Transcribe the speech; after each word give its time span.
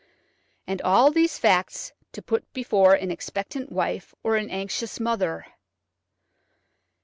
And 0.65 0.81
all 0.81 1.11
these 1.11 1.37
facts 1.37 1.91
to 2.13 2.23
put 2.23 2.51
before 2.53 2.95
an 2.95 3.11
expectant 3.11 3.71
wife 3.71 4.15
or 4.23 4.35
an 4.35 4.49
anxious 4.49 4.99
mother! 4.99 5.45